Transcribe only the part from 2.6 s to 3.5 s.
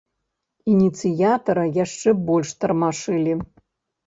тармашылі.